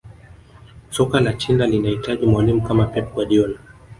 soka 0.89 1.19
la 1.19 1.33
china 1.33 1.67
linahitaji 1.67 2.25
mwalimu 2.25 2.61
kama 2.61 2.85
pep 2.87 3.13
guardiola 3.13 3.59